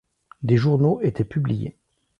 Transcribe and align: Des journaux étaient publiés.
Des 0.41 0.57
journaux 0.57 0.99
étaient 1.03 1.23
publiés. 1.23 1.77